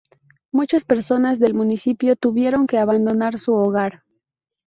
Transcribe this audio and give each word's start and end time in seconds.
Muchas 0.51 0.83
personas 0.83 1.37
del 1.37 1.53
municipio 1.53 2.15
tuvieron 2.15 2.65
que 2.65 2.79
abandonar 2.79 3.37
su 3.37 3.53
hogar. 3.53 4.01